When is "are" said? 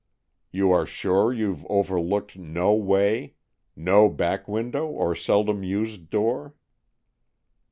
0.71-0.87